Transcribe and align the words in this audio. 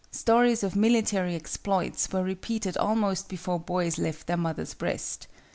Stories 0.09 0.63
of 0.63 0.75
military 0.75 1.35
exploits 1.35 2.11
were 2.11 2.23
repeated 2.23 2.75
almost 2.75 3.29
before 3.29 3.59
boys 3.59 3.99
left 3.99 4.25
their 4.25 4.35
mother's 4.35 4.73
breast. 4.73 5.27